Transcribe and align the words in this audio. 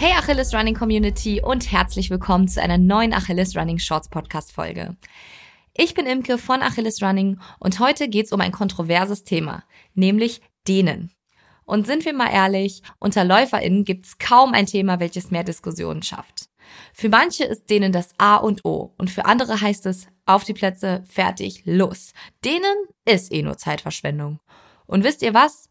Hey 0.00 0.12
Achilles 0.16 0.54
Running 0.54 0.74
Community 0.74 1.42
und 1.42 1.70
herzlich 1.70 2.08
willkommen 2.08 2.48
zu 2.48 2.62
einer 2.62 2.78
neuen 2.78 3.12
Achilles 3.12 3.54
Running 3.54 3.78
Shorts 3.78 4.08
Podcast 4.08 4.50
Folge. 4.50 4.96
Ich 5.74 5.92
bin 5.92 6.06
Imke 6.06 6.38
von 6.38 6.62
Achilles 6.62 7.02
Running 7.02 7.38
und 7.58 7.80
heute 7.80 8.08
geht's 8.08 8.32
um 8.32 8.40
ein 8.40 8.50
kontroverses 8.50 9.24
Thema, 9.24 9.62
nämlich 9.92 10.40
Dehnen. 10.66 11.12
Und 11.66 11.86
sind 11.86 12.06
wir 12.06 12.14
mal 12.14 12.32
ehrlich, 12.32 12.80
unter 12.98 13.24
LäuferInnen 13.24 13.84
gibt's 13.84 14.16
kaum 14.16 14.54
ein 14.54 14.64
Thema, 14.64 15.00
welches 15.00 15.30
mehr 15.30 15.44
Diskussionen 15.44 16.02
schafft. 16.02 16.48
Für 16.94 17.10
manche 17.10 17.44
ist 17.44 17.68
Dehnen 17.68 17.92
das 17.92 18.14
A 18.16 18.36
und 18.36 18.64
O 18.64 18.94
und 18.96 19.10
für 19.10 19.26
andere 19.26 19.60
heißt 19.60 19.84
es 19.84 20.06
auf 20.24 20.44
die 20.44 20.54
Plätze, 20.54 21.04
fertig, 21.10 21.60
los. 21.66 22.14
Dehnen 22.42 22.86
ist 23.04 23.30
eh 23.30 23.42
nur 23.42 23.58
Zeitverschwendung. 23.58 24.40
Und 24.86 25.04
wisst 25.04 25.20
ihr 25.20 25.34
was? 25.34 25.69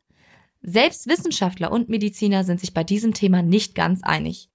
Selbst 0.61 1.07
Wissenschaftler 1.07 1.71
und 1.71 1.89
Mediziner 1.89 2.43
sind 2.43 2.59
sich 2.59 2.73
bei 2.73 2.83
diesem 2.83 3.13
Thema 3.13 3.41
nicht 3.41 3.75
ganz 3.75 4.03
einig. 4.03 4.49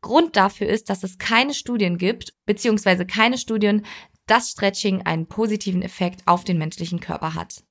Grund 0.00 0.36
dafür 0.36 0.68
ist, 0.68 0.90
dass 0.90 1.02
es 1.02 1.18
keine 1.18 1.54
Studien 1.54 1.98
gibt, 1.98 2.34
beziehungsweise 2.46 3.06
keine 3.06 3.38
Studien, 3.38 3.84
dass 4.26 4.50
Stretching 4.50 5.02
einen 5.02 5.26
positiven 5.26 5.82
Effekt 5.82 6.22
auf 6.26 6.44
den 6.44 6.58
menschlichen 6.58 7.00
Körper 7.00 7.34
hat. 7.34 7.64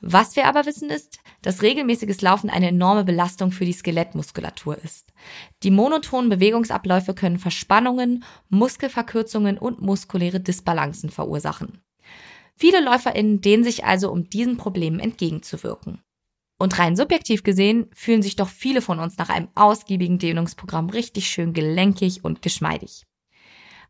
Was 0.00 0.36
wir 0.36 0.46
aber 0.46 0.66
wissen 0.66 0.90
ist, 0.90 1.18
dass 1.42 1.62
regelmäßiges 1.62 2.20
Laufen 2.20 2.50
eine 2.50 2.68
enorme 2.68 3.04
Belastung 3.04 3.50
für 3.50 3.64
die 3.64 3.72
Skelettmuskulatur 3.72 4.76
ist. 4.82 5.12
Die 5.62 5.70
monotonen 5.70 6.28
Bewegungsabläufe 6.28 7.14
können 7.14 7.38
Verspannungen, 7.38 8.24
Muskelverkürzungen 8.48 9.56
und 9.56 9.80
muskuläre 9.80 10.40
Disbalancen 10.40 11.10
verursachen. 11.10 11.80
Viele 12.56 12.80
LäuferInnen 12.80 13.40
dehnen 13.40 13.64
sich 13.64 13.84
also, 13.84 14.10
um 14.10 14.28
diesen 14.28 14.56
Problemen 14.56 15.00
entgegenzuwirken. 15.00 16.02
Und 16.58 16.78
rein 16.78 16.96
subjektiv 16.96 17.42
gesehen 17.42 17.90
fühlen 17.92 18.22
sich 18.22 18.36
doch 18.36 18.48
viele 18.48 18.80
von 18.80 18.98
uns 18.98 19.18
nach 19.18 19.28
einem 19.28 19.48
ausgiebigen 19.54 20.18
Dehnungsprogramm 20.18 20.88
richtig 20.88 21.28
schön 21.28 21.52
gelenkig 21.52 22.24
und 22.24 22.40
geschmeidig. 22.40 23.04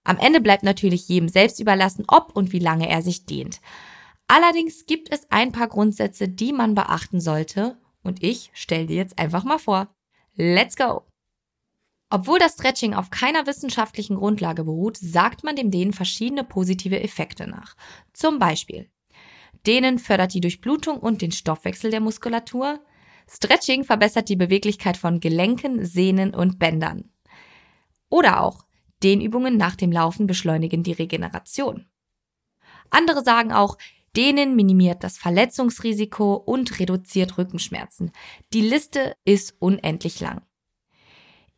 Am 0.03 0.19
Ende 0.19 0.41
bleibt 0.41 0.62
natürlich 0.62 1.09
jedem 1.09 1.28
selbst 1.28 1.61
überlassen, 1.61 2.05
ob 2.09 2.34
und 2.34 2.53
wie 2.53 2.59
lange 2.59 2.89
er 2.89 3.03
sich 3.03 3.27
dehnt. 3.27 3.61
Allerdings 4.28 4.87
gibt 4.87 5.12
es 5.12 5.31
ein 5.31 5.53
paar 5.53 5.69
Grundsätze, 5.69 6.28
die 6.28 6.53
man 6.53 6.75
beachten 6.75 7.21
sollte 7.21 7.78
und 8.03 8.22
ich 8.22 8.50
stelle 8.55 8.87
dir 8.87 8.97
jetzt 8.97 9.19
einfach 9.19 9.44
mal 9.44 9.59
vor. 9.59 9.94
Let's 10.34 10.76
go! 10.76 11.03
Obwohl 12.09 12.38
das 12.38 12.53
Stretching 12.55 12.94
auf 12.94 13.10
keiner 13.10 13.47
wissenschaftlichen 13.47 14.16
Grundlage 14.16 14.65
beruht, 14.65 14.97
sagt 14.97 15.43
man 15.43 15.56
dem 15.56 15.72
Dehnen 15.72 15.93
verschiedene 15.93 16.44
positive 16.44 17.00
Effekte 17.03 17.49
nach. 17.49 17.75
Zum 18.12 18.38
Beispiel 18.38 18.88
Dehnen 19.66 19.99
fördert 19.99 20.34
die 20.34 20.41
Durchblutung 20.41 20.99
und 20.99 21.22
den 21.22 21.32
Stoffwechsel 21.32 21.91
der 21.91 22.00
Muskulatur. 22.00 22.81
Stretching 23.28 23.84
verbessert 23.84 24.28
die 24.28 24.37
Beweglichkeit 24.37 24.97
von 24.97 25.21
Gelenken, 25.21 25.84
Sehnen 25.84 26.34
und 26.34 26.59
Bändern. 26.59 27.10
Oder 28.09 28.43
auch 28.43 28.65
Dehnübungen 29.03 29.56
nach 29.56 29.76
dem 29.76 29.91
Laufen 29.91 30.26
beschleunigen 30.26 30.82
die 30.82 30.93
Regeneration. 30.93 31.87
Andere 32.91 33.25
sagen 33.25 33.53
auch, 33.53 33.76
Dehnen 34.16 34.56
minimiert 34.56 35.05
das 35.05 35.19
Verletzungsrisiko 35.19 36.34
und 36.34 36.78
reduziert 36.78 37.37
Rückenschmerzen. 37.37 38.12
Die 38.53 38.62
Liste 38.62 39.16
ist 39.25 39.56
unendlich 39.59 40.21
lang. 40.21 40.43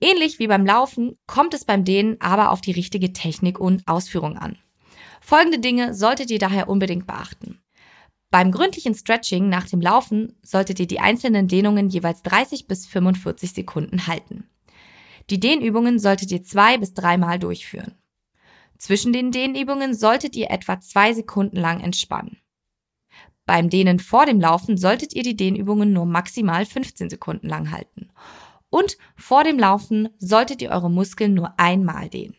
Ähnlich 0.01 0.39
wie 0.39 0.47
beim 0.47 0.65
Laufen 0.67 1.19
kommt 1.27 1.55
es 1.55 1.65
beim 1.65 1.85
Dehnen 1.85 2.21
aber 2.21 2.51
auf 2.51 2.61
die 2.61 2.73
richtige 2.73 3.13
Technik 3.13 3.61
und 3.61 3.87
Ausführung 3.87 4.37
an. 4.37 4.59
Folgende 5.21 5.59
Dinge 5.59 5.95
solltet 5.95 6.31
ihr 6.31 6.39
daher 6.39 6.69
unbedingt 6.69 7.07
beachten. 7.07 7.61
Beim 8.31 8.53
gründlichen 8.53 8.95
Stretching 8.95 9.49
nach 9.49 9.67
dem 9.69 9.81
Laufen 9.81 10.37
solltet 10.43 10.81
ihr 10.81 10.87
die 10.87 11.01
einzelnen 11.01 11.49
Dehnungen 11.49 11.89
jeweils 11.89 12.23
30 12.23 12.67
bis 12.67 12.87
45 12.87 13.53
Sekunden 13.53 14.07
halten. 14.07 14.49
Die 15.31 15.41
Dehnübungen 15.41 15.99
solltet 15.99 16.31
ihr 16.31 16.43
zwei 16.43 16.79
bis 16.79 16.93
dreimal 16.95 17.39
durchführen. 17.39 17.95
Zwischen 18.77 19.13
den 19.13 19.33
Dehnübungen 19.33 19.95
solltet 19.95 20.37
ihr 20.37 20.51
etwa 20.51 20.79
zwei 20.81 21.13
Sekunden 21.13 21.57
lang 21.57 21.81
entspannen. 21.81 22.39
Beim 23.45 23.71
Dehnen 23.71 23.99
vor 23.99 24.27
dem 24.27 24.41
Laufen 24.41 24.77
solltet 24.77 25.15
ihr 25.15 25.23
die 25.23 25.37
Dehnübungen 25.37 25.93
nur 25.93 26.05
maximal 26.05 26.67
15 26.67 27.09
Sekunden 27.09 27.49
lang 27.49 27.73
halten. 27.73 28.11
Und 28.69 28.99
vor 29.17 29.43
dem 29.43 29.59
Laufen 29.59 30.11
solltet 30.19 30.61
ihr 30.61 30.71
eure 30.71 30.91
Muskeln 30.91 31.33
nur 31.33 31.59
einmal 31.59 32.11
dehnen. 32.11 32.37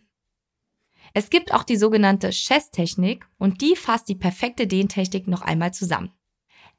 Es 1.13 1.29
gibt 1.29 1.53
auch 1.53 1.63
die 1.63 1.77
sogenannte 1.77 2.29
Chess-Technik 2.29 3.27
und 3.37 3.61
die 3.61 3.75
fasst 3.75 4.09
die 4.09 4.15
perfekte 4.15 4.67
Dehntechnik 4.67 5.27
noch 5.27 5.41
einmal 5.41 5.73
zusammen. 5.73 6.11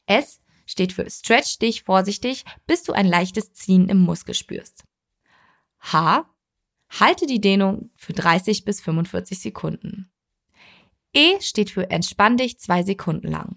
S 0.07 0.41
steht 0.67 0.93
für 0.93 1.09
Stretch 1.11 1.59
dich 1.59 1.83
vorsichtig, 1.83 2.45
bis 2.67 2.83
du 2.83 2.93
ein 2.93 3.07
leichtes 3.07 3.53
Ziehen 3.53 3.89
im 3.89 3.99
Muskel 3.99 4.35
spürst. 4.35 4.85
H 5.81 6.27
halte 6.89 7.27
die 7.27 7.41
Dehnung 7.41 7.91
für 7.95 8.13
30 8.13 8.65
bis 8.65 8.81
45 8.81 9.39
Sekunden. 9.39 10.11
E 11.13 11.41
steht 11.41 11.71
für 11.71 11.91
entspann 11.91 12.37
dich 12.37 12.59
zwei 12.59 12.83
Sekunden 12.83 13.29
lang. 13.29 13.57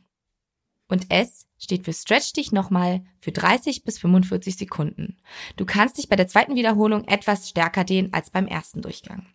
Und 0.87 1.11
S 1.11 1.47
steht 1.57 1.85
für 1.85 1.93
stretch 1.93 2.33
dich 2.33 2.51
nochmal 2.51 3.03
für 3.19 3.31
30 3.31 3.83
bis 3.83 3.99
45 3.99 4.55
Sekunden. 4.55 5.17
Du 5.55 5.65
kannst 5.65 5.97
dich 5.97 6.09
bei 6.09 6.15
der 6.15 6.27
zweiten 6.27 6.55
Wiederholung 6.55 7.05
etwas 7.05 7.49
stärker 7.49 7.83
dehnen 7.83 8.13
als 8.13 8.29
beim 8.29 8.47
ersten 8.47 8.81
Durchgang. 8.81 9.27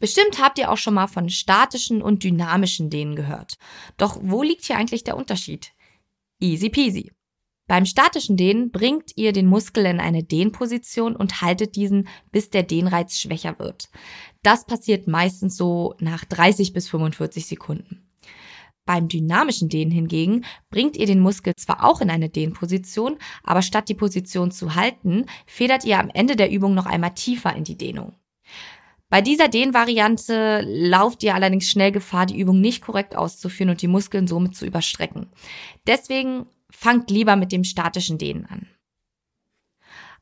Bestimmt 0.00 0.40
habt 0.40 0.58
ihr 0.58 0.72
auch 0.72 0.78
schon 0.78 0.94
mal 0.94 1.06
von 1.06 1.28
statischen 1.28 2.02
und 2.02 2.24
dynamischen 2.24 2.90
Dehnen 2.90 3.14
gehört. 3.14 3.58
Doch 3.98 4.18
wo 4.22 4.42
liegt 4.42 4.64
hier 4.64 4.76
eigentlich 4.76 5.04
der 5.04 5.16
Unterschied? 5.16 5.72
Easy 6.40 6.70
peasy. 6.70 7.12
Beim 7.68 7.84
statischen 7.86 8.36
Dehnen 8.36 8.72
bringt 8.72 9.12
ihr 9.14 9.32
den 9.32 9.46
Muskel 9.46 9.86
in 9.86 10.00
eine 10.00 10.24
Dehnposition 10.24 11.14
und 11.14 11.42
haltet 11.42 11.76
diesen, 11.76 12.08
bis 12.32 12.50
der 12.50 12.64
Dehnreiz 12.64 13.16
schwächer 13.16 13.60
wird. 13.60 13.90
Das 14.42 14.66
passiert 14.66 15.06
meistens 15.06 15.56
so 15.56 15.94
nach 16.00 16.24
30 16.24 16.72
bis 16.72 16.88
45 16.88 17.46
Sekunden. 17.46 18.10
Beim 18.86 19.06
dynamischen 19.06 19.68
Dehnen 19.68 19.92
hingegen 19.92 20.44
bringt 20.70 20.96
ihr 20.96 21.06
den 21.06 21.20
Muskel 21.20 21.54
zwar 21.54 21.84
auch 21.84 22.00
in 22.00 22.10
eine 22.10 22.28
Dehnposition, 22.28 23.18
aber 23.44 23.62
statt 23.62 23.88
die 23.88 23.94
Position 23.94 24.50
zu 24.50 24.74
halten, 24.74 25.26
federt 25.46 25.84
ihr 25.84 26.00
am 26.00 26.10
Ende 26.12 26.34
der 26.34 26.50
Übung 26.50 26.74
noch 26.74 26.86
einmal 26.86 27.14
tiefer 27.14 27.54
in 27.54 27.62
die 27.62 27.76
Dehnung. 27.76 28.14
Bei 29.10 29.20
dieser 29.20 29.48
Dehnvariante 29.48 30.62
lauft 30.64 31.24
ihr 31.24 31.34
allerdings 31.34 31.68
schnell 31.68 31.90
Gefahr, 31.90 32.26
die 32.26 32.38
Übung 32.38 32.60
nicht 32.60 32.80
korrekt 32.80 33.16
auszuführen 33.16 33.70
und 33.70 33.82
die 33.82 33.88
Muskeln 33.88 34.28
somit 34.28 34.54
zu 34.54 34.64
überstrecken. 34.64 35.26
Deswegen 35.86 36.46
fangt 36.70 37.10
lieber 37.10 37.34
mit 37.34 37.50
dem 37.50 37.64
statischen 37.64 38.18
Dehnen 38.18 38.46
an. 38.46 38.68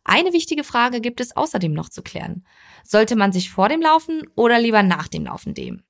Eine 0.04 0.32
wichtige 0.32 0.64
Frage 0.64 1.02
gibt 1.02 1.20
es 1.20 1.36
außerdem 1.36 1.74
noch 1.74 1.90
zu 1.90 2.02
klären. 2.02 2.46
Sollte 2.82 3.14
man 3.14 3.30
sich 3.30 3.50
vor 3.50 3.68
dem 3.68 3.82
Laufen 3.82 4.22
oder 4.36 4.58
lieber 4.58 4.82
nach 4.82 5.06
dem 5.06 5.26
Laufen 5.26 5.52
dehnen? 5.52 5.84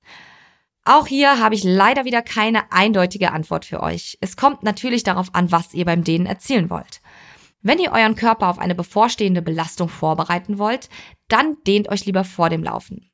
Auch 0.85 1.06
hier 1.06 1.39
habe 1.39 1.55
ich 1.55 1.62
leider 1.62 2.05
wieder 2.05 2.23
keine 2.23 2.73
eindeutige 2.73 3.31
Antwort 3.31 3.65
für 3.65 3.81
euch. 3.81 4.19
Es 4.21 4.37
kommt 4.37 4.65
natürlich 4.65 5.05
darauf 5.05 5.35
an, 5.37 5.53
was 5.53 5.73
ihr 5.73 5.85
beim 5.85 6.03
Dehnen 6.03 6.27
erzielen 6.27 6.69
wollt. 6.69 7.01
Wenn 7.60 7.78
ihr 7.78 7.93
euren 7.93 8.14
Körper 8.14 8.49
auf 8.49 8.58
eine 8.58 8.75
bevorstehende 8.75 9.43
Belastung 9.43 9.88
vorbereiten 9.88 10.58
wollt, 10.58 10.88
dann 11.28 11.56
dehnt 11.66 11.88
euch 11.88 12.06
lieber 12.06 12.25
vor 12.25 12.50
dem 12.50 12.62
Laufen. 12.62 13.10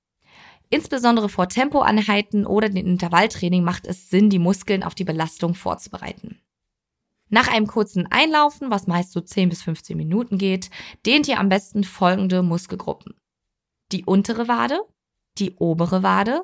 Insbesondere 0.71 1.29
vor 1.29 1.49
Tempoanheiten 1.49 2.47
oder 2.47 2.69
dem 2.69 2.87
Intervalltraining 2.87 3.63
macht 3.63 3.87
es 3.87 4.11
Sinn, 4.11 4.31
die 4.31 4.39
Muskeln 4.39 4.83
auf 4.83 4.95
die 4.95 5.05
Belastung 5.05 5.55
vorzubereiten. 5.55 6.41
Nach 7.31 7.49
einem 7.49 7.67
kurzen 7.67 8.07
Einlaufen, 8.11 8.71
was 8.71 8.87
meist 8.87 9.13
so 9.13 9.21
10 9.21 9.49
bis 9.49 9.63
15 9.63 9.97
Minuten 9.97 10.39
geht, 10.39 10.71
dehnt 11.07 11.27
ihr 11.29 11.41
am 11.41 11.49
besten 11.49 11.85
folgende 11.85 12.43
Muskelgruppen. 12.43 13.15
Die 13.93 14.05
untere 14.05 14.47
Wade, 14.47 14.81
die 15.39 15.55
obere 15.57 16.03
Wade, 16.03 16.43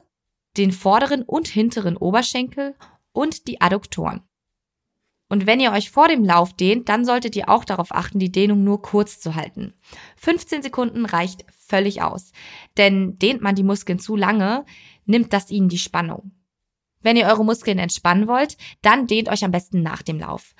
den 0.57 0.73
vorderen 0.73 1.23
und 1.23 1.49
hinteren 1.49 1.97
Oberschenkel 1.97 2.75
und 3.13 3.47
die 3.47 3.61
Adduktoren. 3.61 4.23
Und 5.31 5.47
wenn 5.47 5.61
ihr 5.61 5.71
euch 5.71 5.91
vor 5.91 6.09
dem 6.09 6.25
Lauf 6.25 6.53
dehnt, 6.55 6.89
dann 6.89 7.05
solltet 7.05 7.37
ihr 7.37 7.49
auch 7.49 7.65
darauf 7.65 7.95
achten, 7.95 8.19
die 8.19 8.33
Dehnung 8.33 8.65
nur 8.65 8.83
kurz 8.83 9.21
zu 9.21 9.37
halten. 9.37 9.73
15 10.17 10.61
Sekunden 10.63 11.07
reicht 11.07 11.47
völlig 11.57 12.03
aus. 12.03 12.33
Denn 12.77 13.17
dehnt 13.19 13.41
man 13.41 13.55
die 13.55 13.63
Muskeln 13.63 14.01
zu 14.01 14.17
lange, 14.17 14.67
nimmt 15.07 15.33
das 15.33 15.53
ihnen 15.53 15.69
die 15.69 15.79
Spannung. 15.79 16.33
Wenn 17.01 17.17
ihr 17.17 17.27
eure 17.27 17.45
Muskeln 17.45 17.79
entspannen 17.79 18.27
wollt, 18.27 18.57
dann 18.83 19.07
dehnt 19.07 19.29
euch 19.29 19.45
am 19.45 19.53
besten 19.53 19.83
nach 19.83 20.03
dem 20.03 20.19
Lauf. 20.19 20.55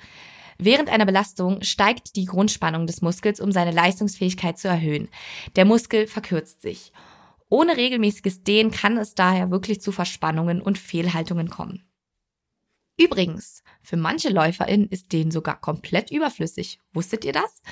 Während 0.57 0.89
einer 0.89 1.05
Belastung 1.05 1.61
steigt 1.63 2.15
die 2.15 2.25
Grundspannung 2.25 2.87
des 2.87 3.01
Muskels, 3.01 3.41
um 3.41 3.51
seine 3.51 3.71
Leistungsfähigkeit 3.71 4.57
zu 4.57 4.69
erhöhen. 4.69 5.09
Der 5.57 5.65
Muskel 5.65 6.07
verkürzt 6.07 6.61
sich. 6.61 6.93
Ohne 7.49 7.75
regelmäßiges 7.75 8.43
Dehnen 8.43 8.71
kann 8.71 8.97
es 8.97 9.15
daher 9.15 9.51
wirklich 9.51 9.81
zu 9.81 9.91
Verspannungen 9.91 10.61
und 10.61 10.77
Fehlhaltungen 10.77 11.49
kommen. 11.49 11.90
Übrigens, 13.01 13.63
für 13.81 13.97
manche 13.97 14.29
LäuferInnen 14.29 14.87
ist 14.87 15.11
Dehnen 15.11 15.31
sogar 15.31 15.59
komplett 15.59 16.11
überflüssig. 16.11 16.79
Wusstet 16.93 17.25
ihr 17.25 17.33
das? 17.33 17.63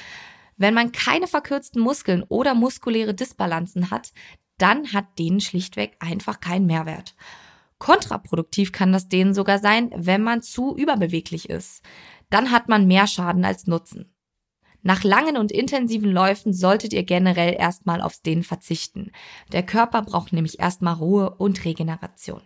Wenn 0.57 0.73
man 0.73 0.91
keine 0.91 1.27
verkürzten 1.27 1.81
Muskeln 1.81 2.23
oder 2.23 2.55
muskuläre 2.55 3.13
Disbalanzen 3.13 3.91
hat, 3.91 4.11
dann 4.57 4.91
hat 4.91 5.19
Dehnen 5.19 5.39
schlichtweg 5.39 5.95
einfach 5.99 6.39
keinen 6.39 6.65
Mehrwert. 6.65 7.15
Kontraproduktiv 7.77 8.71
kann 8.71 8.91
das 8.91 9.07
Dehnen 9.07 9.35
sogar 9.35 9.59
sein, 9.59 9.91
wenn 9.95 10.23
man 10.23 10.41
zu 10.41 10.75
überbeweglich 10.75 11.47
ist. 11.47 11.83
Dann 12.31 12.51
hat 12.51 12.67
man 12.67 12.87
mehr 12.87 13.05
Schaden 13.05 13.45
als 13.45 13.67
Nutzen. 13.67 14.11
Nach 14.81 15.03
langen 15.03 15.37
und 15.37 15.51
intensiven 15.51 16.11
Läufen 16.11 16.53
solltet 16.53 16.91
ihr 16.91 17.03
generell 17.03 17.53
erstmal 17.53 18.01
aufs 18.01 18.21
Dehnen 18.23 18.43
verzichten. 18.43 19.11
Der 19.51 19.63
Körper 19.63 20.01
braucht 20.01 20.33
nämlich 20.33 20.59
erstmal 20.59 20.95
Ruhe 20.95 21.29
und 21.35 21.63
Regeneration. 21.65 22.41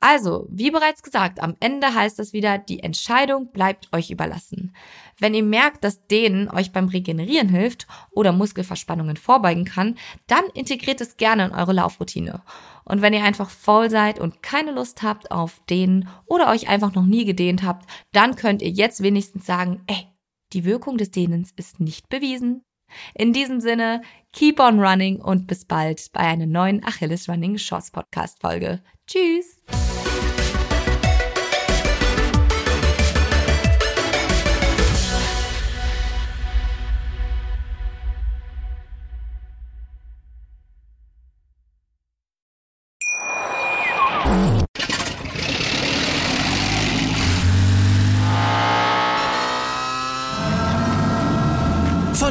Also, 0.00 0.46
wie 0.48 0.70
bereits 0.70 1.02
gesagt, 1.02 1.42
am 1.42 1.56
Ende 1.58 1.92
heißt 1.92 2.20
das 2.20 2.32
wieder, 2.32 2.58
die 2.58 2.80
Entscheidung 2.84 3.50
bleibt 3.50 3.92
euch 3.92 4.10
überlassen. 4.10 4.74
Wenn 5.18 5.34
ihr 5.34 5.42
merkt, 5.42 5.82
dass 5.82 6.06
Dehnen 6.06 6.48
euch 6.48 6.72
beim 6.72 6.86
Regenerieren 6.86 7.48
hilft 7.48 7.88
oder 8.12 8.30
Muskelverspannungen 8.30 9.16
vorbeugen 9.16 9.64
kann, 9.64 9.96
dann 10.28 10.44
integriert 10.54 11.00
es 11.00 11.16
gerne 11.16 11.46
in 11.46 11.52
eure 11.52 11.72
Laufroutine. 11.72 12.42
Und 12.84 13.02
wenn 13.02 13.12
ihr 13.12 13.24
einfach 13.24 13.50
faul 13.50 13.90
seid 13.90 14.20
und 14.20 14.40
keine 14.40 14.70
Lust 14.70 15.02
habt 15.02 15.32
auf 15.32 15.60
Dehnen 15.68 16.08
oder 16.26 16.48
euch 16.48 16.68
einfach 16.68 16.94
noch 16.94 17.04
nie 17.04 17.24
gedehnt 17.24 17.64
habt, 17.64 17.90
dann 18.12 18.36
könnt 18.36 18.62
ihr 18.62 18.70
jetzt 18.70 19.02
wenigstens 19.02 19.46
sagen, 19.46 19.82
ey, 19.88 20.06
die 20.52 20.64
Wirkung 20.64 20.96
des 20.96 21.10
Dehnens 21.10 21.50
ist 21.56 21.80
nicht 21.80 22.08
bewiesen. 22.08 22.62
In 23.14 23.32
diesem 23.32 23.60
Sinne, 23.60 24.02
keep 24.32 24.60
on 24.60 24.80
running 24.80 25.20
und 25.20 25.46
bis 25.46 25.64
bald 25.64 26.10
bei 26.12 26.20
einer 26.20 26.46
neuen 26.46 26.84
Achilles 26.84 27.28
Running 27.28 27.58
Shorts 27.58 27.90
Podcast 27.90 28.40
Folge. 28.40 28.80
Tschüss! 29.06 29.62